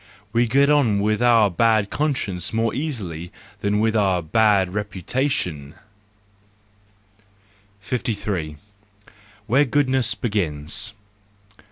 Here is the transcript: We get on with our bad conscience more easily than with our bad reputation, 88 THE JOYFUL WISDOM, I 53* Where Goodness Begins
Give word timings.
We 0.33 0.47
get 0.47 0.67
on 0.67 0.99
with 0.99 1.21
our 1.21 1.51
bad 1.51 1.91
conscience 1.91 2.51
more 2.51 2.73
easily 2.73 3.31
than 3.59 3.79
with 3.79 3.95
our 3.95 4.23
bad 4.23 4.73
reputation, 4.73 5.75
88 7.87 7.89
THE 8.05 8.13
JOYFUL 8.15 8.33
WISDOM, 8.33 8.57
I 8.57 9.07
53* 9.09 9.13
Where 9.45 9.65
Goodness 9.65 10.15
Begins 10.15 10.93